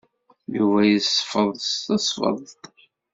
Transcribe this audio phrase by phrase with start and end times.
[0.55, 2.59] Yuba yesfeḍ s tesfeḍt.